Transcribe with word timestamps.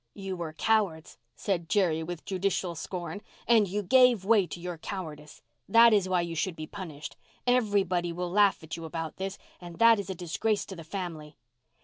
"You 0.15 0.35
were 0.35 0.53
cowards," 0.53 1.19
said 1.35 1.69
Jerry 1.69 2.01
with 2.01 2.25
judicial 2.25 2.73
scorn, 2.73 3.21
"and 3.47 3.67
you 3.67 3.83
gave 3.83 4.25
way 4.25 4.47
to 4.47 4.59
your 4.59 4.79
cowardice. 4.79 5.43
That 5.69 5.93
is 5.93 6.09
why 6.09 6.21
you 6.21 6.33
should 6.35 6.55
be 6.55 6.65
punished. 6.65 7.15
Everybody 7.45 8.11
will 8.11 8.31
laugh 8.31 8.63
at 8.63 8.75
you 8.75 8.85
about 8.85 9.17
this, 9.17 9.37
and 9.61 9.77
that 9.77 9.99
is 9.99 10.09
a 10.09 10.15
disgrace 10.15 10.65
to 10.65 10.75
the 10.75 10.83
family." 10.83 11.37